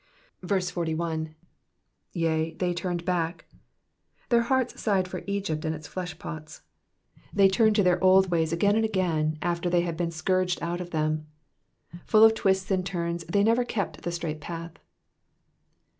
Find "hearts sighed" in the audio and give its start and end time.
4.41-5.07